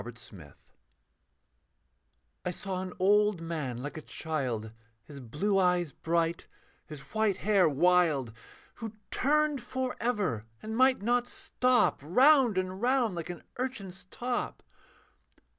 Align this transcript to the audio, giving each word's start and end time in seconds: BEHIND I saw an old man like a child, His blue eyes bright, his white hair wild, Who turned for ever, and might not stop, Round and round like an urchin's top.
BEHIND 0.03 0.53
I 2.43 2.49
saw 2.49 2.81
an 2.81 2.91
old 2.97 3.39
man 3.39 3.83
like 3.83 3.97
a 3.97 4.01
child, 4.01 4.71
His 5.03 5.19
blue 5.19 5.59
eyes 5.59 5.91
bright, 5.91 6.47
his 6.87 7.01
white 7.13 7.37
hair 7.37 7.69
wild, 7.69 8.33
Who 8.77 8.93
turned 9.11 9.61
for 9.61 9.95
ever, 9.99 10.47
and 10.63 10.75
might 10.75 11.03
not 11.03 11.27
stop, 11.27 11.99
Round 12.01 12.57
and 12.57 12.81
round 12.81 13.13
like 13.13 13.29
an 13.29 13.43
urchin's 13.59 14.05
top. 14.09 14.63